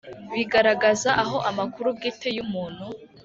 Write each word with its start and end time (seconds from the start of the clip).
bigaragaza 0.33 1.09
aho 1.23 1.37
amakuru 1.49 1.87
bwite 1.95 2.27
y 2.35 2.39
umuntu 2.45 2.85